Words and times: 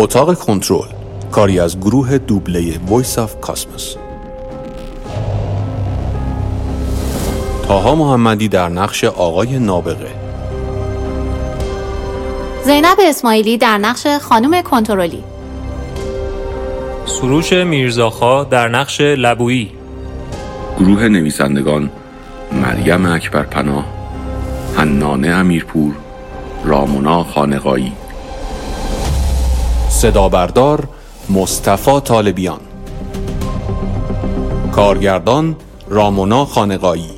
اتاق 0.00 0.38
کنترل 0.38 0.88
کاری 1.32 1.60
از 1.60 1.80
گروه 1.80 2.18
دوبله 2.18 2.78
وایس 2.86 3.18
آف 3.18 3.40
کاسموس 3.40 3.94
تاها 7.68 7.94
محمدی 7.94 8.48
در 8.48 8.68
نقش 8.68 9.04
آقای 9.04 9.58
نابغه. 9.58 10.10
زینب 12.64 12.96
اسماعیلی 13.00 13.58
در 13.58 13.78
نقش 13.78 14.06
خانم 14.06 14.62
کنترلی. 14.62 15.24
سروش 17.06 17.52
میرزاخا 17.52 18.44
در 18.44 18.68
نقش 18.68 19.00
لبویی. 19.00 19.70
گروه 20.78 21.08
نویسندگان 21.08 21.90
مریم 22.52 23.06
اکبر 23.06 23.42
پناه 23.42 23.84
حنانه 24.76 25.28
امیرپور 25.28 25.94
رامونا 26.64 27.24
خانقایی 27.24 27.92
صدا 30.00 30.28
بردار 30.28 30.88
مصطفی 31.30 32.00
طالبیان. 32.00 32.60
کارگردان 34.72 35.56
رامونا 35.88 36.44
خانقایی 36.44 37.10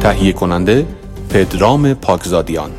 تهیه 0.00 0.32
کننده 0.32 0.86
پدرام 1.30 1.94
پاکزادیان. 1.94 2.70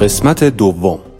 قسمت 0.00 0.44
دوم. 0.44 1.11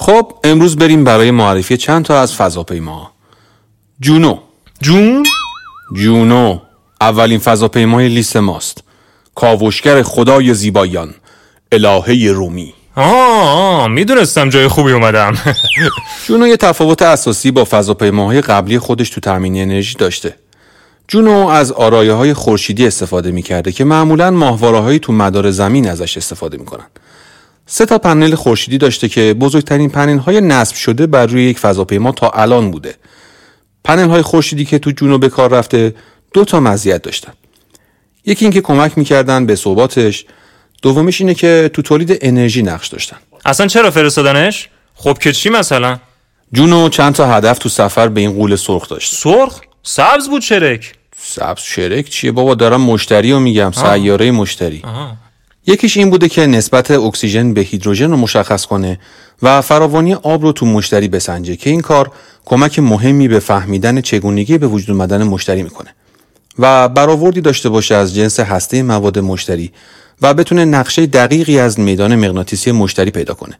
خب 0.00 0.32
امروز 0.44 0.76
بریم 0.76 1.04
برای 1.04 1.30
معرفی 1.30 1.76
چند 1.76 2.04
تا 2.04 2.20
از 2.20 2.34
فضاپیما. 2.34 3.10
جونو. 4.00 4.38
جون؟ 4.82 5.26
جونو. 5.96 6.58
اولین 7.00 7.38
فضاپیمای 7.38 8.08
لیست 8.08 8.36
ماست. 8.36 8.84
کاوشگر 9.34 10.02
خدای 10.02 10.54
زیبایان 10.54 11.14
الهه 11.72 12.32
رومی. 12.32 12.74
آه, 12.96 13.88
می‌دونستم 13.88 14.48
جای 14.48 14.68
خوبی 14.68 14.92
اومدم. 14.92 15.34
جونو 16.26 16.46
یه 16.46 16.56
تفاوت 16.56 17.02
اساسی 17.02 17.50
با 17.50 17.64
فضاپیماهای 17.64 18.40
قبلی 18.40 18.78
خودش 18.78 19.10
تو 19.10 19.20
تامین 19.20 19.56
انرژی 19.62 19.94
داشته. 19.94 20.34
جونو 21.08 21.46
از 21.46 21.72
آرایه 21.72 22.12
های 22.12 22.34
خورشیدی 22.34 22.86
استفاده 22.86 23.30
می‌کرده 23.30 23.72
که 23.72 23.84
معمولا 23.84 24.30
ماهواره 24.30 24.98
تو 24.98 25.12
مدار 25.12 25.50
زمین 25.50 25.88
ازش 25.88 26.16
استفاده 26.16 26.56
می‌کنن. 26.56 26.86
سه 27.72 27.86
تا 27.86 27.98
پنل 27.98 28.34
خورشیدی 28.34 28.78
داشته 28.78 29.08
که 29.08 29.34
بزرگترین 29.34 29.90
پنل 29.90 30.18
های 30.18 30.40
نصب 30.40 30.76
شده 30.76 31.06
بر 31.06 31.26
روی 31.26 31.44
یک 31.44 31.58
فضاپیما 31.58 32.12
تا 32.12 32.30
الان 32.30 32.70
بوده. 32.70 32.94
پنل 33.84 34.08
های 34.08 34.22
خورشیدی 34.22 34.64
که 34.64 34.78
تو 34.78 34.90
جونو 34.90 35.18
به 35.18 35.28
کار 35.28 35.50
رفته 35.50 35.94
دو 36.34 36.44
تا 36.44 36.60
مزیت 36.60 37.02
داشتن. 37.02 37.32
یکی 38.26 38.44
اینکه 38.44 38.60
کمک 38.60 38.98
می‌کردن 38.98 39.46
به 39.46 39.56
ثباتش 39.56 40.24
دومیش 40.82 41.20
اینه 41.20 41.34
که 41.34 41.70
تو 41.72 41.82
تولید 41.82 42.18
انرژی 42.20 42.62
نقش 42.62 42.88
داشتن. 42.88 43.16
اصلا 43.44 43.66
چرا 43.66 43.90
فرستادنش؟ 43.90 44.68
خب 44.94 45.18
که 45.18 45.32
چی 45.32 45.48
مثلا؟ 45.50 45.98
جونو 46.52 46.88
چند 46.88 47.14
تا 47.14 47.26
هدف 47.34 47.58
تو 47.58 47.68
سفر 47.68 48.08
به 48.08 48.20
این 48.20 48.32
قول 48.32 48.56
سرخ 48.56 48.88
داشت 48.88 49.14
سرخ؟ 49.14 49.60
سبز 49.82 50.28
بود 50.28 50.42
چرک. 50.42 50.94
سبز 51.22 51.60
شرک 51.60 52.08
چیه 52.08 52.32
بابا؟ 52.32 52.54
دارم 52.54 52.80
مشتری 52.80 53.32
رو 53.32 53.40
میگم 53.40 53.72
سیاره 53.72 54.30
مشتری. 54.30 54.80
آها. 54.84 55.16
یکیش 55.70 55.96
این 55.96 56.10
بوده 56.10 56.28
که 56.28 56.46
نسبت 56.46 56.90
اکسیژن 56.90 57.54
به 57.54 57.60
هیدروژن 57.60 58.10
رو 58.10 58.16
مشخص 58.16 58.66
کنه 58.66 58.98
و 59.42 59.60
فراوانی 59.60 60.14
آب 60.14 60.42
رو 60.42 60.52
تو 60.52 60.66
مشتری 60.66 61.08
بسنجه 61.08 61.56
که 61.56 61.70
این 61.70 61.80
کار 61.80 62.10
کمک 62.44 62.78
مهمی 62.78 63.28
به 63.28 63.38
فهمیدن 63.38 64.00
چگونگی 64.00 64.58
به 64.58 64.66
وجود 64.66 64.90
اومدن 64.90 65.22
مشتری 65.22 65.62
می‌کنه. 65.62 65.94
و 66.58 66.88
برآوردی 66.88 67.40
داشته 67.40 67.68
باشه 67.68 67.94
از 67.94 68.14
جنس 68.14 68.40
هسته 68.40 68.82
مواد 68.82 69.18
مشتری 69.18 69.72
و 70.22 70.34
بتونه 70.34 70.64
نقشه 70.64 71.06
دقیقی 71.06 71.58
از 71.58 71.80
میدان 71.80 72.16
مغناطیسی 72.16 72.72
مشتری 72.72 73.10
پیدا 73.10 73.34
کنه 73.34 73.58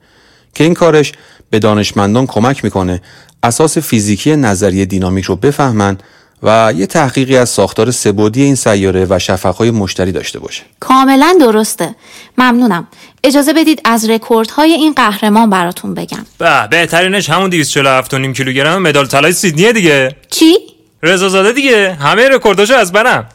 که 0.54 0.64
این 0.64 0.74
کارش 0.74 1.12
به 1.50 1.58
دانشمندان 1.58 2.26
کمک 2.26 2.64
می‌کنه 2.64 3.02
اساس 3.42 3.78
فیزیکی 3.78 4.36
نظریه 4.36 4.84
دینامیک 4.84 5.24
رو 5.24 5.36
بفهمن 5.36 5.98
و 6.42 6.72
یه 6.76 6.86
تحقیقی 6.86 7.36
از 7.36 7.48
ساختار 7.48 7.90
سبودی 7.90 8.42
این 8.42 8.54
سیاره 8.54 9.06
و 9.10 9.18
شفقهای 9.18 9.70
مشتری 9.70 10.12
داشته 10.12 10.38
باشه. 10.38 10.62
کاملا 10.80 11.36
درسته. 11.40 11.94
ممنونم. 12.38 12.88
اجازه 13.24 13.52
بدید 13.52 13.80
از 13.84 14.10
رکوردهای 14.10 14.72
این 14.72 14.92
قهرمان 14.92 15.50
براتون 15.50 15.94
بگم. 15.94 16.26
به 16.38 16.68
بهترینش 16.70 17.30
همون 17.30 17.50
247 17.50 18.14
نیم 18.14 18.32
کیلوگرم 18.32 18.82
مدال 18.82 19.06
طلای 19.06 19.32
سیدنیه 19.32 19.72
دیگه. 19.72 20.16
چی؟ 20.30 20.56
رضا 21.02 21.28
زاده 21.28 21.52
دیگه. 21.52 21.92
همه 22.00 22.28
رکورداشو 22.28 22.74
از 22.74 22.92
برم 22.92 23.26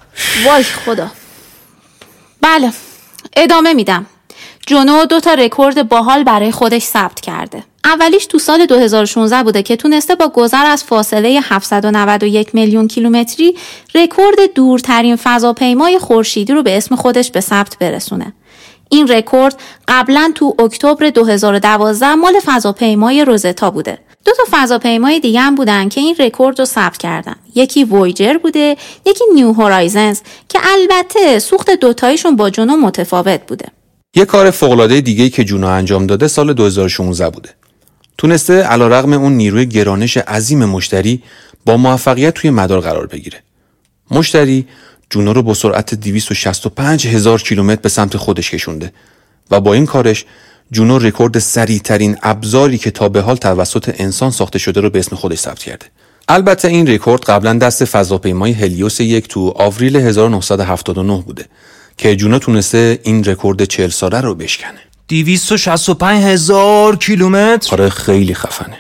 وای 0.46 0.64
خدا. 0.64 1.12
بله 2.42 2.72
ادامه 3.36 3.74
میدم. 3.74 4.06
جونو 4.68 5.06
دو 5.06 5.20
تا 5.20 5.34
رکورد 5.34 5.90
باحال 5.90 6.24
برای 6.24 6.52
خودش 6.52 6.82
ثبت 6.82 7.20
کرده. 7.20 7.64
اولیش 7.86 8.26
تو 8.26 8.40
سال 8.40 8.66
2016 8.66 9.44
بوده 9.44 9.64
که 9.64 9.76
تونسته 9.76 10.16
با 10.16 10.28
گذر 10.28 10.66
از 10.66 10.84
فاصله 10.84 11.40
791 11.44 12.56
میلیون 12.56 12.88
کیلومتری 12.88 13.56
رکورد 13.96 14.54
دورترین 14.56 15.16
فضاپیمای 15.16 16.00
خورشیدی 16.00 16.54
رو 16.54 16.64
به 16.64 16.78
اسم 16.78 16.96
خودش 16.96 17.32
به 17.32 17.42
ثبت 17.42 17.78
برسونه. 17.80 18.34
این 18.90 19.08
رکورد 19.08 19.60
قبلا 19.88 20.32
تو 20.36 20.56
اکتبر 20.60 21.10
2012 21.10 22.16
مال 22.16 22.34
فضاپیمای 22.46 23.26
روزتا 23.26 23.72
بوده. 23.72 23.98
دو 24.26 24.32
تا 24.38 24.44
فضاپیمای 24.52 25.20
دیگه 25.20 25.40
هم 25.40 25.56
بودن 25.56 25.90
که 25.90 26.02
این 26.02 26.16
رکورد 26.20 26.60
رو 26.60 26.66
ثبت 26.66 26.98
کردن. 26.98 27.36
یکی 27.56 27.84
وویجر 27.84 28.38
بوده، 28.38 28.78
یکی 29.06 29.24
نیو 29.34 29.54
هورایزنز 29.54 30.22
که 30.50 30.60
البته 30.64 31.40
سوخت 31.40 31.70
دوتایشون 31.70 32.36
با 32.36 32.50
جونو 32.50 32.78
متفاوت 32.78 33.42
بوده. 33.48 33.66
یه 34.16 34.26
کار 34.26 34.52
فوق‌العاده 34.52 35.02
دیگه‌ای 35.02 35.30
که 35.30 35.44
جونو 35.44 35.68
انجام 35.68 36.08
داده 36.08 36.28
سال 36.28 36.54
2016 36.54 37.30
بوده. 37.30 37.50
تونسته 38.26 38.64
علیرغم 38.64 39.14
اون 39.14 39.34
نیروی 39.34 39.66
گرانش 39.66 40.18
عظیم 40.18 40.66
مشتری 40.66 41.24
با 41.66 41.78
موفقیت 41.78 42.34
توی 42.34 42.50
مدار 42.50 42.80
قرار 42.80 43.08
بگیره. 43.08 43.44
مشتری 44.12 44.68
جونو 45.10 45.34
رو 45.34 45.44
با 45.44 45.54
سرعت 45.54 45.94
265 45.94 47.08
هزار 47.08 47.42
کیلومتر 47.42 47.82
به 47.82 47.90
سمت 47.90 48.18
خودش 48.18 48.52
کشونده 48.52 48.92
و 49.52 49.60
با 49.60 49.74
این 49.74 49.86
کارش 49.86 50.26
جونو 50.72 51.00
رکورد 51.00 51.40
سریعترین 51.40 52.18
ابزاری 52.24 52.78
که 52.78 52.92
تا 52.92 53.10
به 53.10 53.22
حال 53.22 53.36
توسط 53.36 53.96
انسان 53.98 54.32
ساخته 54.32 54.60
شده 54.60 54.82
رو 54.82 54.90
به 54.90 55.00
اسم 55.00 55.16
خودش 55.16 55.40
ثبت 55.40 55.60
کرده. 55.60 55.86
البته 56.28 56.68
این 56.68 56.88
رکورد 56.88 57.24
قبلا 57.24 57.54
دست 57.54 57.86
فضاپیمای 57.86 58.52
هلیوس 58.52 59.00
یک 59.00 59.28
تو 59.28 59.54
آوریل 59.56 59.96
1979 59.96 61.22
بوده 61.22 61.46
که 61.98 62.16
جونو 62.16 62.40
تونسته 62.40 63.00
این 63.04 63.24
رکورد 63.24 63.64
40 63.64 63.90
ساله 63.90 64.22
رو 64.22 64.36
بشکنه. 64.36 64.80
265 65.08 66.24
هزار 66.24 66.96
کیلومتر. 66.96 67.76
آره 67.76 67.90
خیلی 67.90 68.34
خفنه. 68.34 68.78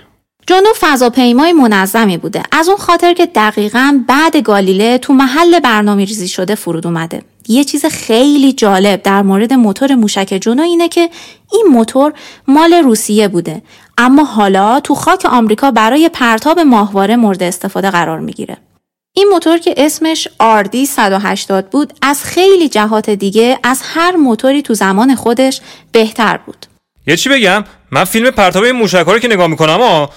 جونو 0.47 0.69
فضاپیمای 0.79 1.53
منظمی 1.53 2.17
بوده. 2.17 2.43
از 2.51 2.67
اون 2.67 2.77
خاطر 2.77 3.13
که 3.13 3.25
دقیقا 3.25 3.99
بعد 4.07 4.37
گالیله 4.37 4.97
تو 4.97 5.13
محل 5.13 5.59
برنامه 5.59 6.05
ریزی 6.05 6.27
شده 6.27 6.55
فرود 6.55 6.87
اومده. 6.87 7.21
یه 7.47 7.63
چیز 7.63 7.85
خیلی 7.85 8.53
جالب 8.53 9.01
در 9.01 9.21
مورد 9.21 9.53
موتور 9.53 9.95
موشک 9.95 10.37
جونو 10.41 10.63
اینه 10.63 10.87
که 10.89 11.09
این 11.51 11.65
موتور 11.71 12.13
مال 12.47 12.73
روسیه 12.73 13.27
بوده. 13.27 13.61
اما 13.97 14.23
حالا 14.23 14.79
تو 14.79 14.95
خاک 14.95 15.25
آمریکا 15.25 15.71
برای 15.71 16.09
پرتاب 16.09 16.59
ماهواره 16.59 17.15
مورد 17.15 17.43
استفاده 17.43 17.91
قرار 17.91 18.19
می‌گیره. 18.19 18.57
این 19.17 19.27
موتور 19.31 19.57
که 19.57 19.73
اسمش 19.77 20.27
RD 20.41 20.83
180 20.87 21.69
بود 21.69 21.93
از 22.01 22.23
خیلی 22.23 22.69
جهات 22.69 23.09
دیگه 23.09 23.59
از 23.63 23.81
هر 23.83 24.15
موتوری 24.15 24.61
تو 24.61 24.73
زمان 24.73 25.15
خودش 25.15 25.61
بهتر 25.91 26.37
بود. 26.37 26.65
یه 27.07 27.17
چی 27.17 27.29
بگم؟ 27.29 27.63
من 27.91 28.03
فیلم 28.03 28.31
پرتاب 28.31 28.63
این 28.63 28.75
موشک 28.75 29.05
رو 29.07 29.19
که 29.19 29.27
نگاه 29.27 29.47
می‌کنم 29.47 29.81
ها 29.81 30.09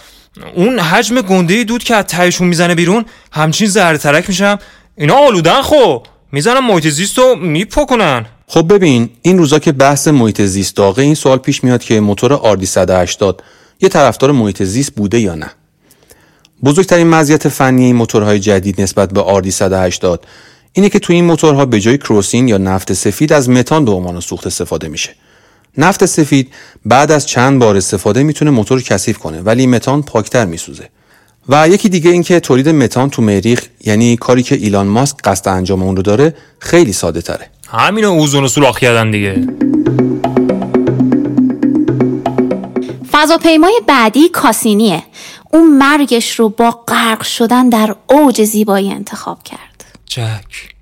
اون 0.55 0.79
حجم 0.79 1.21
گنده 1.21 1.65
دود 1.65 1.85
که 1.85 1.95
از 1.97 2.05
تهشون 2.05 2.49
می‌زنه 2.49 2.75
بیرون 2.75 3.05
همچین 3.33 3.69
زهر 3.69 3.97
ترک 3.97 4.29
میشم. 4.29 4.59
اینا 4.97 5.15
آلودن 5.15 5.63
خب. 5.63 6.07
می‌زنن 6.33 6.61
محیط 6.61 6.89
زیست 6.89 7.19
رو 7.19 7.35
میپکنن. 7.37 8.27
خب 8.47 8.75
ببین 8.75 9.11
این 9.23 9.39
روزا 9.39 9.59
که 9.59 9.73
بحث 9.73 10.09
محیط 10.09 10.43
زیست 10.43 10.77
داغه 10.77 11.03
این 11.03 11.15
سوال 11.15 11.39
پیش 11.39 11.65
میاد 11.65 11.85
که 11.85 12.01
موتور 12.01 12.57
RD 12.57 12.65
180 12.65 13.43
یه 13.81 13.89
طرفدار 13.89 14.33
محیط 14.33 14.63
زیست 14.63 14.95
بوده 14.95 15.21
یا 15.21 15.35
نه. 15.35 15.51
بزرگترین 16.65 17.07
مزیت 17.07 17.49
فنی 17.49 17.85
این 17.85 17.97
موتورهای 17.97 18.39
جدید 18.39 18.81
نسبت 18.81 19.13
به 19.13 19.21
آردی 19.21 19.51
180 19.51 20.27
اینه 20.73 20.89
که 20.89 20.99
تو 20.99 21.13
این 21.13 21.25
موتورها 21.25 21.67
به 21.67 21.81
جای 21.81 21.99
کروسین 21.99 22.49
یا 22.49 22.59
نفت 22.59 22.93
سفید 22.93 23.33
از 23.33 23.51
متان 23.51 23.85
به 23.85 23.91
عنوان 23.91 24.21
سوخت 24.21 24.47
استفاده 24.47 24.89
میشه. 24.89 25.11
نفت 25.79 26.07
سفید 26.07 26.49
بعد 26.85 27.13
از 27.13 27.27
چند 27.27 27.61
بار 27.61 27.77
استفاده 27.77 28.23
می‌تونه 28.23 28.51
موتور 28.51 28.83
کثیف 28.83 29.19
کنه 29.19 29.41
ولی 29.41 29.67
متان 29.67 30.03
پاکتر 30.03 30.45
میسوزه. 30.45 30.89
و 31.49 31.69
یکی 31.69 31.89
دیگه 31.89 32.11
اینکه 32.11 32.41
تولید 32.41 32.69
متان 32.69 33.11
تو 33.11 33.23
مریخ 33.23 33.67
یعنی 33.85 34.17
کاری 34.17 34.43
که 34.43 34.55
ایلان 34.55 34.87
ماسک 34.87 35.17
قصد 35.25 35.49
انجام 35.49 35.83
اون 35.83 35.97
رو 35.97 36.03
داره 36.03 36.35
خیلی 36.59 36.93
ساده 36.93 37.23
تره. 37.23 37.51
همین 37.69 38.05
اوزون 38.05 38.43
رو 38.43 38.49
سوراخ 38.49 38.79
کردن 38.79 39.11
دیگه. 39.11 39.47
فضاپیمای 43.13 43.81
بعدی 43.87 44.29
کاسینیه 44.29 45.03
اون 45.53 45.79
مرگش 45.79 46.39
رو 46.39 46.49
با 46.49 46.71
غرق 46.71 47.23
شدن 47.23 47.69
در 47.69 47.97
اوج 48.07 48.45
زیبایی 48.45 48.91
انتخاب 48.91 49.43
کرد. 49.43 49.85
جک 50.07 50.75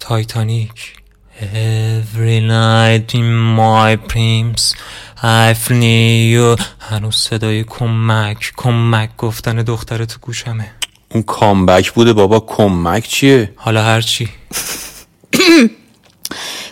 تایتانیک. 0.00 0.94
Every 1.40 2.40
night 2.40 3.14
in 3.14 3.28
my 3.58 3.96
dreams 4.10 4.74
I 5.22 5.54
feel 5.54 6.34
you. 6.34 6.62
هنوز 6.80 7.16
صدای 7.16 7.64
کمک 7.64 8.52
کمک 8.56 9.16
گفتن 9.18 9.62
دختر 9.62 10.04
تو 10.04 10.18
گوشمه. 10.20 10.70
اون 11.08 11.22
کامبک 11.22 11.92
بوده 11.92 12.12
بابا 12.12 12.40
کمک 12.40 13.08
چیه؟ 13.08 13.52
حالا 13.56 13.82
هرچی 13.82 14.28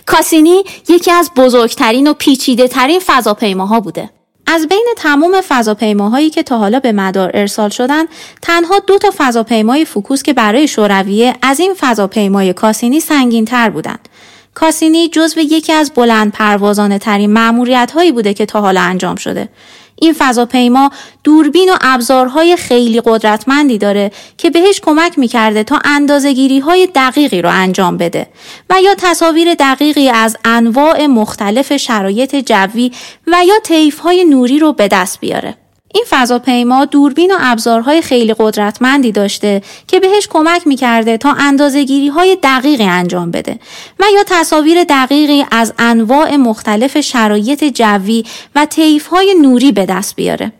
کاسینی 0.06 0.62
یکی 0.88 1.10
از 1.10 1.30
بزرگترین 1.36 2.06
و 2.06 2.14
پیچیده 2.14 2.68
ترین 2.68 3.00
فضاپیماها 3.06 3.80
بوده. 3.80 4.10
از 4.54 4.68
بین 4.68 4.86
تمام 4.96 5.40
فضاپیماهایی 5.48 6.30
که 6.30 6.42
تا 6.42 6.58
حالا 6.58 6.80
به 6.80 6.92
مدار 6.92 7.30
ارسال 7.34 7.70
شدن 7.70 8.04
تنها 8.42 8.78
دو 8.78 8.98
تا 8.98 9.10
فضاپیمای 9.18 9.84
فوکوس 9.84 10.22
که 10.22 10.32
برای 10.32 10.68
شورویه 10.68 11.34
از 11.42 11.60
این 11.60 11.74
فضاپیمای 11.78 12.52
کاسینی 12.52 13.00
سنگین 13.00 13.44
تر 13.44 13.70
بودند 13.70 14.08
کاسینی 14.54 15.08
جزو 15.08 15.40
یکی 15.40 15.72
از 15.72 15.92
بلند 15.94 16.32
پروازانه 16.32 16.98
ترین 16.98 17.32
معمولیت 17.32 17.92
هایی 17.94 18.12
بوده 18.12 18.34
که 18.34 18.46
تا 18.46 18.60
حالا 18.60 18.80
انجام 18.80 19.16
شده. 19.16 19.48
این 19.96 20.14
فضاپیما 20.18 20.90
دوربین 21.24 21.70
و 21.72 21.76
ابزارهای 21.80 22.56
خیلی 22.56 23.02
قدرتمندی 23.04 23.78
داره 23.78 24.10
که 24.38 24.50
بهش 24.50 24.80
کمک 24.80 25.18
می‌کرده 25.18 25.64
تا 25.64 25.80
اندازگیری 25.84 26.58
های 26.58 26.88
دقیقی 26.94 27.42
رو 27.42 27.50
انجام 27.52 27.96
بده 27.96 28.26
و 28.70 28.82
یا 28.82 28.94
تصاویر 28.98 29.54
دقیقی 29.54 30.08
از 30.08 30.36
انواع 30.44 31.06
مختلف 31.06 31.76
شرایط 31.76 32.36
جوی 32.36 32.92
و 33.26 33.36
یا 33.48 33.54
طیف 33.62 33.98
های 33.98 34.24
نوری 34.24 34.58
رو 34.58 34.72
به 34.72 34.88
دست 34.88 35.20
بیاره. 35.20 35.61
این 35.94 36.04
فضاپیما 36.10 36.84
دوربین 36.84 37.30
و 37.30 37.36
ابزارهای 37.40 38.02
خیلی 38.02 38.34
قدرتمندی 38.38 39.12
داشته 39.12 39.62
که 39.86 40.00
بهش 40.00 40.28
کمک 40.30 40.66
می‌کرده 40.66 41.16
تا 41.16 41.32
اندازگیری 41.32 42.08
های 42.08 42.38
دقیقی 42.42 42.84
انجام 42.84 43.30
بده 43.30 43.58
و 44.00 44.04
یا 44.14 44.24
تصاویر 44.26 44.84
دقیقی 44.84 45.44
از 45.50 45.74
انواع 45.78 46.36
مختلف 46.36 47.00
شرایط 47.00 47.64
جوی 47.64 48.24
و 48.54 48.66
طیف 48.66 49.06
های 49.06 49.34
نوری 49.42 49.72
به 49.72 49.86
دست 49.86 50.16
بیاره. 50.16 50.52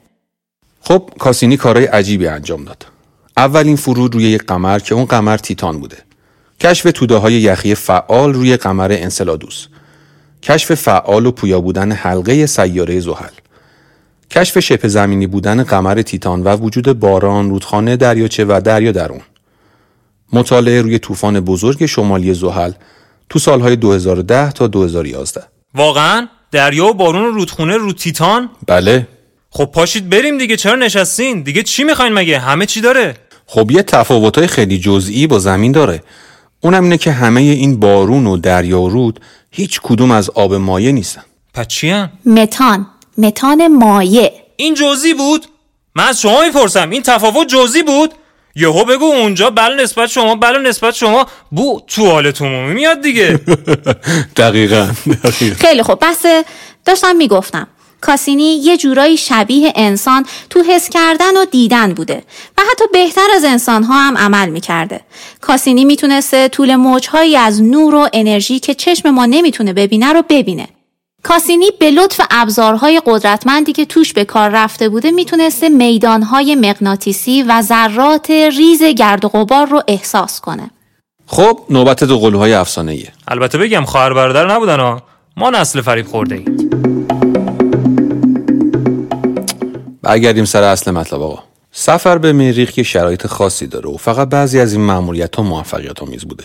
خب 0.80 1.10
کاسینی 1.18 1.56
کارهای 1.56 1.86
عجیبی 1.86 2.26
انجام 2.26 2.64
داد. 2.64 2.86
اولین 3.36 3.76
فرود 3.76 4.14
روی 4.14 4.24
یک 4.24 4.44
قمر 4.44 4.78
که 4.78 4.94
اون 4.94 5.04
قمر 5.04 5.36
تیتان 5.36 5.80
بوده. 5.80 5.96
کشف 6.60 6.90
توده 6.94 7.16
های 7.16 7.32
یخی 7.32 7.74
فعال 7.74 8.34
روی 8.34 8.56
قمر 8.56 8.92
انسلادوس. 8.92 9.66
کشف 10.42 10.74
فعال 10.74 11.26
و 11.26 11.30
پویا 11.30 11.60
بودن 11.60 11.92
حلقه 11.92 12.46
سیاره 12.46 13.00
زحل. 13.00 13.41
کشف 14.32 14.58
شبه 14.58 14.88
زمینی 14.88 15.26
بودن 15.26 15.62
قمر 15.62 16.02
تیتان 16.02 16.42
و 16.42 16.56
وجود 16.56 16.98
باران، 16.98 17.50
رودخانه 17.50 17.96
دریاچه 17.96 18.44
و 18.44 18.60
دریا 18.64 18.92
در 18.92 19.12
اون. 19.12 19.20
مطالعه 20.32 20.82
روی 20.82 20.98
طوفان 20.98 21.40
بزرگ 21.40 21.86
شمالی 21.86 22.34
زحل 22.34 22.72
تو 23.28 23.38
سالهای 23.38 23.76
2010 23.76 24.52
تا 24.52 24.66
2011. 24.66 25.42
واقعا 25.74 26.28
دریا 26.52 26.86
و 26.86 26.94
بارون 26.94 27.22
و 27.24 27.30
رودخونه 27.30 27.76
رو 27.76 27.92
تیتان؟ 27.92 28.50
بله. 28.66 29.08
خب 29.50 29.64
پاشید 29.64 30.08
بریم 30.08 30.38
دیگه 30.38 30.56
چرا 30.56 30.74
نشستین؟ 30.74 31.42
دیگه 31.42 31.62
چی 31.62 31.84
می‌خواین 31.84 32.12
مگه؟ 32.12 32.38
همه 32.38 32.66
چی 32.66 32.80
داره؟ 32.80 33.16
خب 33.46 33.70
یه 33.70 33.82
تفاوتای 33.82 34.46
خیلی 34.46 34.78
جزئی 34.78 35.26
با 35.26 35.38
زمین 35.38 35.72
داره. 35.72 36.02
اونم 36.60 36.82
اینه 36.82 36.98
که 36.98 37.12
همه 37.12 37.40
این 37.40 37.80
بارون 37.80 38.26
و 38.26 38.36
دریا 38.36 38.80
و 38.80 38.88
رود 38.88 39.20
هیچ 39.50 39.80
کدوم 39.82 40.10
از 40.10 40.30
آب 40.30 40.54
مایع 40.54 40.92
نیستن. 40.92 41.22
پس 41.54 41.66
چی 41.66 41.94
متان 42.26 42.86
متان 43.18 43.68
مایع. 43.68 44.30
این 44.56 44.74
جزئی 44.74 45.14
بود؟ 45.14 45.46
من 45.94 46.04
از 46.08 46.20
شما 46.20 46.40
می‌پرسم 46.42 46.90
این 46.90 47.02
تفاوت 47.02 47.48
جزئی 47.48 47.82
بود؟ 47.82 48.14
یهو 48.56 48.84
بگو 48.84 49.04
اونجا 49.04 49.50
بله 49.50 49.82
نسبت 49.82 50.06
شما 50.06 50.34
بله 50.34 50.58
نسبت 50.58 50.94
شما. 50.94 51.26
بو 51.50 51.80
توالت 51.86 52.42
عمومی 52.42 52.74
میاد 52.74 53.00
دیگه. 53.00 53.40
دقیقا, 54.36 54.88
خیلی 55.58 55.82
خوب 55.82 55.98
بس 56.02 56.22
داشتم 56.84 57.16
می‌گفتم 57.16 57.66
کاسینی 58.00 58.54
یه 58.56 58.76
جورایی 58.76 59.16
شبیه 59.16 59.72
انسان 59.76 60.26
تو 60.50 60.62
حس 60.62 60.88
کردن 60.88 61.36
و 61.36 61.44
دیدن 61.44 61.94
بوده 61.94 62.22
و 62.58 62.62
حتی 62.70 62.84
بهتر 62.92 63.26
از 63.36 63.44
انسان 63.44 63.82
ها 63.84 63.94
هم 63.94 64.18
عمل 64.18 64.48
می‌کرده. 64.48 65.00
کاسینی 65.40 65.84
می‌تونسته 65.84 66.48
طول 66.48 66.76
موجهایی 66.76 67.36
از 67.36 67.62
نور 67.62 67.94
و 67.94 68.08
انرژی 68.12 68.58
که 68.58 68.74
چشم 68.74 69.10
ما 69.10 69.26
نمی‌تونه 69.26 69.72
ببینه 69.72 70.12
رو 70.12 70.22
ببینه. 70.28 70.68
کاسینی 71.22 71.70
به 71.80 71.90
لطف 71.90 72.20
ابزارهای 72.30 73.02
قدرتمندی 73.06 73.72
که 73.72 73.84
توش 73.84 74.12
به 74.12 74.24
کار 74.24 74.50
رفته 74.50 74.88
بوده 74.88 75.10
می‌تونسته 75.10 75.68
میدانهای 75.68 76.54
مغناطیسی 76.54 77.42
و 77.42 77.62
ذرات 77.62 78.30
ریز 78.30 78.82
گرد 78.82 79.24
و 79.24 79.28
غبار 79.28 79.66
رو 79.66 79.82
احساس 79.88 80.40
کنه. 80.40 80.70
خب 81.26 81.58
نوبت 81.70 82.04
دو 82.04 82.18
قلوهای 82.18 82.52
افسانه 82.52 82.92
ایه. 82.92 83.12
البته 83.28 83.58
بگم 83.58 83.84
خواهر 83.84 84.12
برادر 84.14 84.54
نبودن 84.54 84.80
ها. 84.80 85.02
ما 85.36 85.50
نسل 85.50 85.80
فریب 85.80 86.06
خورده 86.06 86.34
ایم. 86.34 86.70
برگردیم 90.02 90.44
سر 90.44 90.62
اصل 90.62 90.90
مطلب 90.90 91.22
آقا. 91.22 91.42
سفر 91.72 92.18
به 92.18 92.32
مریخ 92.32 92.70
که 92.70 92.82
شرایط 92.82 93.26
خاصی 93.26 93.66
داره 93.66 93.90
و 93.90 93.96
فقط 93.96 94.28
بعضی 94.28 94.60
از 94.60 94.72
این 94.72 94.82
مأموریت 94.82 95.36
ها 95.36 95.42
موفقیت 95.42 96.02
آمیز 96.02 96.24
بوده. 96.24 96.44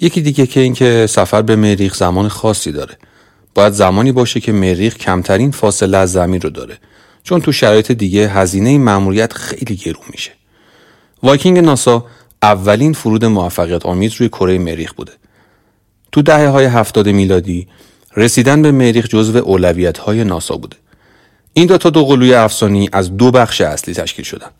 یکی 0.00 0.20
دیگه 0.20 0.46
که 0.46 0.60
اینکه 0.60 1.06
سفر 1.06 1.42
به 1.42 1.56
مریخ 1.56 1.94
زمان 1.94 2.28
خاصی 2.28 2.72
داره. 2.72 2.98
باید 3.54 3.72
زمانی 3.72 4.12
باشه 4.12 4.40
که 4.40 4.52
مریخ 4.52 4.96
کمترین 4.96 5.50
فاصله 5.50 5.96
از 5.96 6.12
زمین 6.12 6.40
رو 6.40 6.50
داره. 6.50 6.78
چون 7.22 7.40
تو 7.40 7.52
شرایط 7.52 7.92
دیگه 7.92 8.28
هزینه 8.28 8.78
مأموریت 8.78 9.32
خیلی 9.32 9.76
گرون 9.76 10.04
میشه. 10.10 10.30
وایکینگ 11.22 11.58
ناسا 11.58 12.06
اولین 12.42 12.92
فرود 12.92 13.24
موفقیت 13.24 13.86
آمیز 13.86 14.14
روی 14.14 14.28
کره 14.28 14.58
مریخ 14.58 14.92
بوده. 14.92 15.12
تو 16.12 16.22
دهه 16.22 16.48
های 16.48 16.64
هفتاد 16.64 17.08
میلادی 17.08 17.68
رسیدن 18.16 18.62
به 18.62 18.72
مریخ 18.72 19.08
جزو 19.08 19.38
اولویت 19.38 19.98
های 19.98 20.24
ناسا 20.24 20.56
بوده. 20.56 20.76
این 21.52 21.66
دو 21.66 21.78
تا 21.78 21.90
دو 21.90 22.04
قلوی 22.04 22.34
افسانه‌ای 22.34 22.88
از 22.92 23.16
دو 23.16 23.30
بخش 23.30 23.60
اصلی 23.60 23.94
تشکیل 23.94 24.24
شدن. 24.24 24.50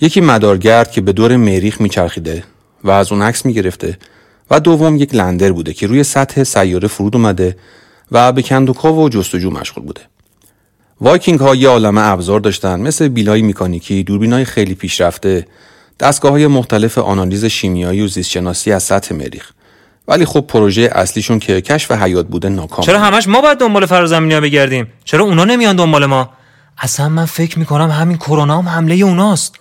یکی 0.00 0.20
مدارگرد 0.20 0.90
که 0.90 1.00
به 1.00 1.12
دور 1.12 1.36
مریخ 1.36 1.80
میچرخیده 1.80 2.44
و 2.84 2.90
از 2.90 3.12
اون 3.12 3.22
عکس 3.22 3.46
می‌گرفته 3.46 3.98
و 4.50 4.60
دوم 4.60 4.96
یک 4.96 5.14
lander 5.14 5.52
بوده 5.52 5.72
که 5.72 5.86
روی 5.86 6.04
سطح 6.04 6.44
سیاره 6.44 6.88
فرود 6.88 7.16
اومده 7.16 7.56
و 8.12 8.32
به 8.32 8.42
کندوکاو 8.42 9.04
و 9.04 9.08
جستجو 9.08 9.50
مشغول 9.50 9.84
بوده. 9.84 10.00
وایکینگ 11.00 11.40
ها 11.40 11.54
یه 11.54 11.68
عالمه 11.68 12.00
ابزار 12.00 12.40
داشتن 12.40 12.80
مثل 12.80 13.08
بیلای 13.08 13.42
مکانیکی، 13.42 14.02
دوربین 14.02 14.32
های 14.32 14.44
خیلی 14.44 14.74
پیشرفته، 14.74 15.46
دستگاه 16.00 16.32
های 16.32 16.46
مختلف 16.46 16.98
آنالیز 16.98 17.44
شیمیایی 17.44 18.00
و 18.00 18.06
زیستشناسی 18.06 18.72
از 18.72 18.82
سطح 18.82 19.14
مریخ. 19.14 19.50
ولی 20.08 20.24
خب 20.24 20.40
پروژه 20.40 20.90
اصلیشون 20.92 21.38
که 21.38 21.60
کشف 21.60 21.92
حیات 21.92 22.26
بوده 22.26 22.48
ناکام. 22.48 22.84
چرا 22.84 23.00
همش 23.00 23.28
ما 23.28 23.40
باید 23.40 23.58
دنبال 23.58 23.86
فرازمینی 23.86 24.34
ها 24.34 24.40
بگردیم؟ 24.40 24.86
چرا 25.04 25.24
اونا 25.24 25.44
نمیان 25.44 25.76
دنبال 25.76 26.06
ما؟ 26.06 26.30
اصلا 26.78 27.08
من 27.08 27.24
فکر 27.24 27.58
می‌کنم 27.58 27.90
همین 27.90 28.16
کرونا 28.16 28.58
هم 28.58 28.68
حمله 28.68 28.94
اوناست. 28.94 29.54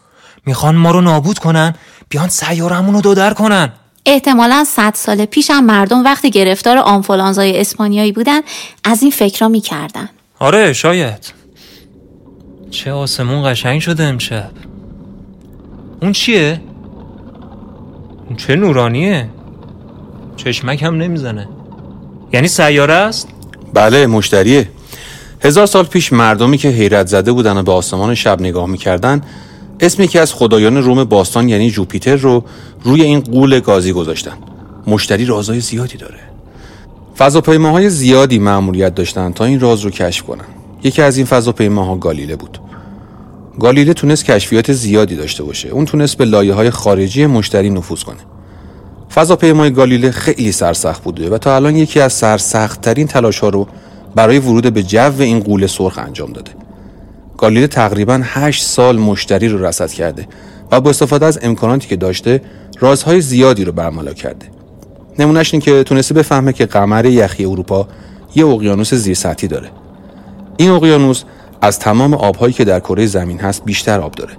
می‌خوان 0.46 0.76
ما 0.76 0.92
رو 0.92 1.02
نابود 1.02 1.40
کنن، 1.40 1.76
بیان 2.10 2.30
سیارمون 2.30 2.96
رو 2.96 3.02
دودر 3.02 3.34
کنن. 3.34 3.74
احتمالا 4.06 4.64
صد 4.64 4.94
سال 4.96 5.26
پیشم 5.26 5.64
مردم 5.64 6.04
وقتی 6.04 6.30
گرفتار 6.30 6.78
آنفولانزای 6.78 7.62
اسپانیایی 7.62 8.12
بودن 8.12 8.42
از 8.84 9.02
این 9.02 9.12
فکرها 9.12 9.48
می‌کردن 9.48 10.10
آره 10.40 10.74
شاید 10.74 11.34
چه 12.72 12.92
آسمون 12.92 13.52
قشنگ 13.52 13.82
شده 13.82 14.04
امشب 14.04 14.52
اون 16.02 16.12
چیه؟ 16.12 16.62
اون 18.28 18.36
چه 18.38 18.56
نورانیه؟ 18.56 19.30
چشمک 20.36 20.84
هم 20.84 20.96
نمی‌زنه 20.96 21.50
یعنی 22.34 22.48
سیاره 22.48 22.94
است؟ 22.94 23.28
بله 23.74 24.08
مشتریه 24.08 24.70
هزار 25.42 25.66
سال 25.66 25.86
پیش 25.86 26.14
مردمی 26.14 26.58
که 26.58 26.70
حیرت 26.70 27.08
زده 27.08 27.32
بودن 27.32 27.58
و 27.58 27.64
به 27.64 27.72
آسمان 27.72 28.16
شب 28.16 28.42
نگاه 28.42 28.66
می‌کردن 28.66 29.22
اسم 29.86 30.04
یکی 30.04 30.20
از 30.20 30.34
خدایان 30.34 30.78
روم 30.78 31.04
باستان 31.04 31.50
یعنی 31.50 31.70
جوپیتر 31.72 32.16
رو 32.16 32.44
روی 32.84 33.02
این 33.02 33.20
قول 33.20 33.60
گازی 33.60 33.92
گذاشتن. 33.92 34.38
مشتری 34.88 35.26
رازهای 35.26 35.60
زیادی 35.60 35.98
داره. 35.98 36.20
فضاپیماهای 37.18 37.90
زیادی 37.90 38.40
مأموریت 38.40 38.96
داشتن 38.96 39.32
تا 39.32 39.46
این 39.46 39.60
راز 39.60 39.82
رو 39.82 39.90
کشف 39.90 40.26
کنن. 40.26 40.46
یکی 40.84 41.02
از 41.02 41.18
این 41.18 41.26
فضاپیماها 41.26 41.96
گالیله 41.96 42.36
بود. 42.36 42.58
گالیله 43.60 43.94
تونست 43.94 44.26
کشفیات 44.26 44.74
زیادی 44.74 45.16
داشته 45.16 45.44
باشه. 45.44 45.70
اون 45.70 45.86
تونست 45.86 46.18
به 46.18 46.26
لایه 46.26 46.54
های 46.54 46.70
خارجی 46.70 47.26
مشتری 47.26 47.70
نفوذ 47.70 48.04
کنه. 48.04 48.18
فضاپیمای 49.14 49.72
گالیله 49.72 50.12
خیلی 50.12 50.52
سرسخت 50.52 51.04
بوده 51.04 51.30
و 51.30 51.38
تا 51.38 51.56
الان 51.56 51.76
یکی 51.76 52.00
از 52.00 52.14
سرسختترین 52.14 53.08
تلاش 53.08 53.40
ها 53.40 53.50
رو 53.50 53.68
برای 54.16 54.40
ورود 54.40 54.74
به 54.74 54.84
جو 54.84 55.22
این 55.22 55.40
قول 55.40 55.68
سرخ 55.68 55.98
انجام 55.98 56.34
داده. 56.34 56.52
گالیله 57.38 57.68
تقریبا 57.68 58.22
8 58.24 58.64
سال 58.64 58.98
مشتری 58.98 59.48
رو 59.48 59.66
رصد 59.66 59.92
کرده 59.92 60.28
و 60.72 60.82
با 60.82 60.90
استفاده 60.90 61.26
از 61.26 61.40
امکاناتی 61.42 61.88
که 61.88 61.96
داشته 61.96 62.42
رازهای 62.80 63.22
زیادی 63.22 63.64
رو 63.64 63.72
برملا 63.72 64.14
کرده. 64.14 64.46
نمونهش 65.20 65.54
این 65.54 65.62
که 65.62 65.84
تونسته 65.84 66.14
بفهمه 66.14 66.54
که 66.54 66.66
قمر 66.66 67.06
یخی 67.06 67.46
اروپا 67.46 67.88
یه 68.36 68.46
اقیانوس 68.46 68.94
زیر 68.94 69.18
داره. 69.50 69.70
این 70.58 70.70
اقیانوس 70.70 71.24
از 71.62 71.80
تمام 71.80 72.14
آبهایی 72.14 72.54
که 72.54 72.64
در 72.64 72.80
کره 72.80 73.06
زمین 73.06 73.40
هست 73.40 73.66
بیشتر 73.66 74.00
آب 74.00 74.12
داره. 74.12 74.34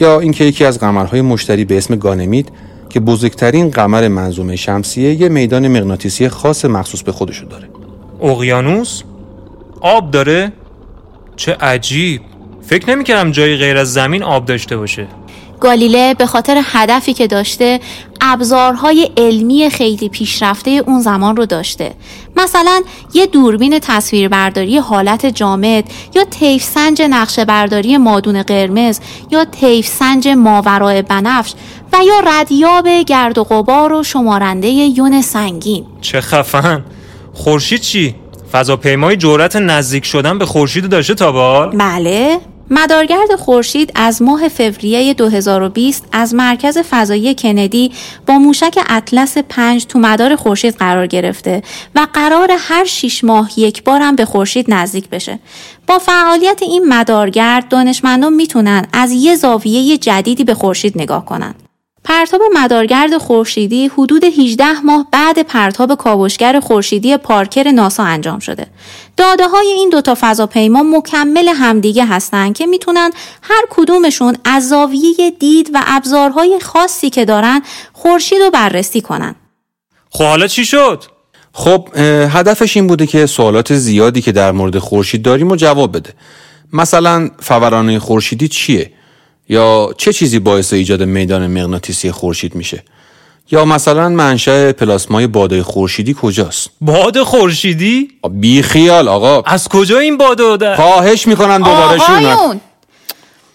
یا 0.00 0.20
اینکه 0.20 0.44
یکی 0.44 0.64
از 0.64 0.78
قمرهای 0.78 1.22
مشتری 1.22 1.64
به 1.64 1.76
اسم 1.76 1.96
گانمید 1.96 2.52
که 2.88 3.00
بزرگترین 3.00 3.70
قمر 3.70 4.08
منظومه 4.08 4.56
شمسیه 4.56 5.20
یه 5.20 5.28
میدان 5.28 5.68
مغناطیسی 5.68 6.28
خاص 6.28 6.64
مخصوص 6.64 7.02
به 7.02 7.12
خودشو 7.12 7.46
داره. 7.46 7.68
اقیانوس؟ 8.22 9.02
آب 9.80 10.10
داره؟ 10.10 10.52
چه 11.36 11.52
عجیب. 11.52 12.20
فکر 12.62 12.90
نمی‌کردم 12.90 13.30
جایی 13.32 13.56
غیر 13.56 13.76
از 13.76 13.92
زمین 13.92 14.22
آب 14.22 14.44
داشته 14.44 14.76
باشه. 14.76 15.06
گالیله 15.60 16.14
به 16.14 16.26
خاطر 16.26 16.60
هدفی 16.64 17.14
که 17.14 17.26
داشته 17.26 17.80
ابزارهای 18.20 19.10
علمی 19.16 19.70
خیلی 19.70 20.08
پیشرفته 20.08 20.70
اون 20.70 21.00
زمان 21.00 21.36
رو 21.36 21.46
داشته. 21.46 21.94
مثلا 22.36 22.82
یه 23.14 23.26
دوربین 23.26 23.78
تصویربرداری 23.78 24.78
حالت 24.78 25.26
جامد 25.26 25.84
یا 26.14 26.24
تیف 26.24 26.62
سنج 26.62 27.02
نقشه 27.02 27.44
برداری 27.44 27.96
مادون 27.96 28.42
قرمز 28.42 29.00
یا 29.30 29.44
تیف 29.44 29.86
سنج 29.86 30.28
ماورای 30.28 31.02
بنفش 31.02 31.54
و 31.92 31.98
یا 32.04 32.20
ردیاب 32.26 32.88
گرد 32.88 33.38
و 33.38 33.44
غبار 33.44 33.92
و 33.92 34.02
شمارنده 34.02 34.68
یون 34.68 35.22
سنگین. 35.22 35.86
چه 36.00 36.20
خفن. 36.20 36.84
خورشید 37.32 37.80
چی؟ 37.80 38.14
فضاپیمای 38.52 39.16
جرأت 39.16 39.56
نزدیک 39.56 40.04
شدن 40.04 40.38
به 40.38 40.46
خورشید 40.46 40.88
داشته 40.88 41.14
تا 41.14 41.32
به 41.32 41.76
بله 41.76 42.40
مدارگرد 42.70 43.34
خورشید 43.38 43.92
از 43.94 44.22
ماه 44.22 44.48
فوریه 44.48 45.14
2020 45.14 46.04
از 46.12 46.34
مرکز 46.34 46.78
فضایی 46.78 47.34
کندی 47.34 47.92
با 48.26 48.38
موشک 48.38 48.78
اطلس 48.88 49.38
5 49.38 49.86
تو 49.86 49.98
مدار 49.98 50.36
خورشید 50.36 50.76
قرار 50.76 51.06
گرفته 51.06 51.62
و 51.94 52.06
قرار 52.12 52.50
هر 52.58 52.84
6 52.84 53.24
ماه 53.24 53.50
یک 53.56 53.84
بارم 53.84 54.16
به 54.16 54.24
خورشید 54.24 54.66
نزدیک 54.68 55.08
بشه. 55.08 55.38
با 55.86 55.98
فعالیت 55.98 56.62
این 56.62 56.88
مدارگرد 56.88 57.68
دانشمندان 57.68 58.32
می‌تونن 58.32 58.86
از 58.92 59.12
یه 59.12 59.36
زاویه 59.36 59.98
جدیدی 59.98 60.44
به 60.44 60.54
خورشید 60.54 61.00
نگاه 61.00 61.24
کنند. 61.24 61.61
پرتاب 62.04 62.40
مدارگرد 62.54 63.18
خورشیدی 63.18 63.88
حدود 63.88 64.24
18 64.24 64.80
ماه 64.80 65.06
بعد 65.12 65.42
پرتاب 65.42 65.94
کاوشگر 65.94 66.60
خورشیدی 66.60 67.16
پارکر 67.16 67.70
ناسا 67.70 68.02
انجام 68.02 68.38
شده. 68.38 68.66
داده 69.16 69.48
های 69.48 69.66
این 69.66 69.90
دوتا 69.90 70.16
فضاپیما 70.20 70.82
مکمل 70.82 71.48
همدیگه 71.48 72.06
هستند 72.06 72.54
که 72.54 72.66
می‌تونن 72.66 73.10
هر 73.42 73.64
کدومشون 73.70 74.36
از 74.44 74.68
زاویه 74.68 75.30
دید 75.38 75.70
و 75.74 75.82
ابزارهای 75.86 76.60
خاصی 76.60 77.10
که 77.10 77.24
دارن 77.24 77.62
خورشید 77.92 78.38
رو 78.38 78.50
بررسی 78.50 79.00
کنن. 79.00 79.34
خب 80.10 80.24
حالا 80.24 80.46
چی 80.46 80.64
شد؟ 80.64 81.04
خب 81.52 81.88
هدفش 82.30 82.76
این 82.76 82.86
بوده 82.86 83.06
که 83.06 83.26
سوالات 83.26 83.74
زیادی 83.74 84.22
که 84.22 84.32
در 84.32 84.52
مورد 84.52 84.78
خورشید 84.78 85.22
داریم 85.22 85.50
رو 85.50 85.56
جواب 85.56 85.96
بده. 85.96 86.14
مثلا 86.72 87.30
فورانه 87.40 87.98
خورشیدی 87.98 88.48
چیه؟ 88.48 88.92
یا 89.48 89.94
چه 89.98 90.12
چیزی 90.12 90.38
باعث 90.38 90.72
ایجاد 90.72 91.02
میدان 91.02 91.46
مغناطیسی 91.46 92.10
خورشید 92.10 92.54
میشه؟ 92.54 92.82
یا 93.50 93.64
مثلا 93.64 94.08
منشأ 94.08 94.72
پلاسمای 94.72 95.26
باده 95.26 95.62
خورشیدی 95.62 96.16
کجاست؟ 96.20 96.70
باد 96.80 97.22
خورشیدی؟ 97.22 98.08
بی 98.30 98.62
خیال 98.62 99.08
آقا. 99.08 99.42
از 99.46 99.68
کجا 99.68 99.98
این 99.98 100.16
باد 100.16 100.60
در 100.60 100.76
خواهش 100.76 101.26
می‌کنن 101.26 101.58
دوباره 101.58 101.98
شون 101.98 102.60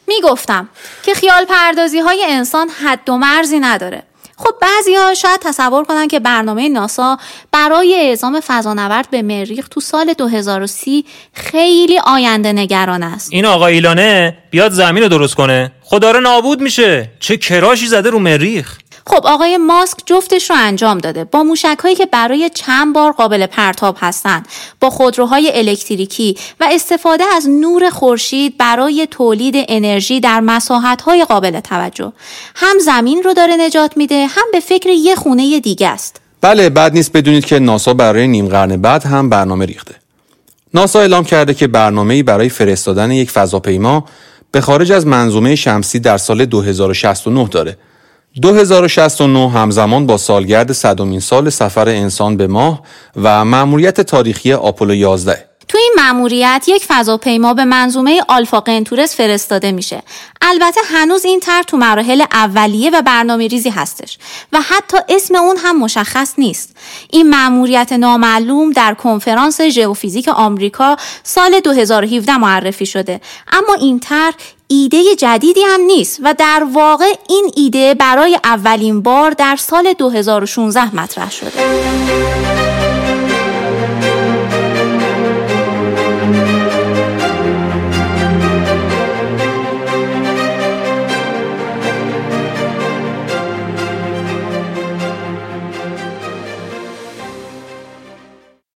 می‌گفتم 0.08 0.70
که 1.03 1.13
خیال 1.13 1.46
پردازی 1.46 2.00
های 2.00 2.25
انسان 2.27 2.70
حد 2.70 3.10
و 3.10 3.17
مرزی 3.17 3.60
نداره. 3.60 4.03
خب 4.39 4.56
بعضی 4.62 4.96
ها 4.96 5.13
شاید 5.13 5.39
تصور 5.39 5.84
کنن 5.84 6.08
که 6.08 6.20
برنامه 6.20 6.70
ناسا 6.70 7.17
برای 7.51 7.96
اعزام 7.96 8.39
فضانورد 8.39 9.10
به 9.10 9.22
مریخ 9.22 9.67
تو 9.67 9.79
سال 9.79 10.13
2030 10.13 11.06
خیلی 11.34 12.00
آینده 12.00 12.53
نگران 12.53 13.03
است. 13.03 13.34
این 13.34 13.46
آقا 13.46 13.67
ایلانه 13.67 14.38
بیاد 14.51 14.72
زمین 14.72 15.03
رو 15.03 15.10
درست 15.10 15.36
کنه. 15.36 15.72
خدا 15.82 16.12
رو 16.12 16.20
نابود 16.20 16.62
میشه. 16.62 17.12
چه 17.20 17.38
کراشی 17.38 17.88
زده 17.88 18.10
رو 18.10 18.20
مریخ. 18.20 18.77
خب 19.07 19.25
آقای 19.27 19.57
ماسک 19.57 19.97
جفتش 20.05 20.49
رو 20.49 20.55
انجام 20.59 20.97
داده. 20.97 21.23
با 21.23 21.43
موشک 21.43 21.77
هایی 21.83 21.95
که 21.95 22.05
برای 22.05 22.49
چند 22.53 22.93
بار 22.93 23.11
قابل 23.11 23.45
پرتاب 23.45 23.97
هستند 23.99 24.47
با 24.79 24.89
خودروهای 24.89 25.51
الکتریکی 25.53 26.37
و 26.59 26.67
استفاده 26.71 27.23
از 27.35 27.49
نور 27.49 27.89
خورشید 27.89 28.57
برای 28.57 29.07
تولید 29.11 29.55
انرژی 29.67 30.19
در 30.19 30.39
مساحت 30.39 31.01
های 31.01 31.25
قابل 31.25 31.59
توجه. 31.59 32.11
هم 32.55 32.79
زمین 32.79 33.23
رو 33.23 33.33
داره 33.33 33.55
نجات 33.55 33.97
میده 33.97 34.27
هم 34.27 34.45
به 34.51 34.59
فکر 34.59 34.89
یه 34.89 35.15
خونه 35.15 35.59
دیگه 35.59 35.87
است. 35.87 36.21
بله 36.41 36.69
بعد 36.69 36.93
نیست 36.93 37.11
بدونید 37.11 37.45
که 37.45 37.59
ناسا 37.59 37.93
برای 37.93 38.27
نیم 38.27 38.47
قرن 38.47 38.77
بعد 38.81 39.05
هم 39.05 39.29
برنامه 39.29 39.65
ریخته. 39.65 39.95
ناسا 40.73 40.99
اعلام 40.99 41.23
کرده 41.23 41.53
که 41.53 41.67
برنامه‌ای 41.67 42.23
برای 42.23 42.49
فرستادن 42.49 43.11
یک 43.11 43.31
فضاپیما 43.31 44.05
به 44.51 44.61
خارج 44.61 44.91
از 44.91 45.07
منظومه 45.07 45.55
شمسی 45.55 45.99
در 45.99 46.17
سال 46.17 46.45
2069 46.45 47.47
داره. 47.47 47.77
2069 48.41 49.50
همزمان 49.50 50.06
با 50.06 50.17
سالگرد 50.17 50.72
صدومین 50.72 51.20
سال 51.20 51.50
سفر 51.50 51.89
انسان 51.89 52.38
به 52.38 52.48
ماه 52.48 52.82
و 53.15 53.46
مأموریت 53.46 54.01
تاریخی 54.01 54.53
آپولو 54.53 54.94
11 54.94 55.48
تو 55.67 55.77
این 55.77 55.94
مأموریت 55.98 56.65
یک 56.67 56.86
فضاپیما 56.88 57.53
به 57.53 57.65
منظومه 57.65 58.22
آلفا 58.27 58.60
قنتورس 58.60 59.15
فرستاده 59.15 59.72
میشه. 59.72 60.03
البته 60.41 60.82
هنوز 60.86 61.25
این 61.25 61.39
طرح 61.39 61.62
تو 61.62 61.77
مراحل 61.77 62.24
اولیه 62.32 62.89
و 62.89 63.01
برنامه 63.01 63.48
ریزی 63.48 63.70
هستش 63.70 64.17
و 64.53 64.62
حتی 64.62 64.98
اسم 65.10 65.36
اون 65.36 65.58
هم 65.58 65.79
مشخص 65.79 66.34
نیست. 66.38 66.75
این 67.12 67.29
مأموریت 67.29 67.94
نامعلوم 67.94 68.72
در 68.72 68.94
کنفرانس 68.94 69.62
ژئوفیزیک 69.62 70.27
آمریکا 70.27 70.98
سال 71.24 71.60
2017 71.60 72.38
معرفی 72.38 72.86
شده 72.86 73.22
اما 73.51 73.74
این 73.74 74.00
طرح 74.00 74.36
ایده 74.67 75.15
جدیدی 75.15 75.62
هم 75.62 75.81
نیست 75.81 76.19
و 76.24 76.33
در 76.38 76.67
واقع 76.74 77.13
این 77.29 77.51
ایده 77.55 77.93
برای 77.93 78.39
اولین 78.43 79.01
بار 79.01 79.31
در 79.31 79.55
سال 79.55 79.93
2016 79.93 80.95
مطرح 80.95 81.31
شده. 81.31 82.66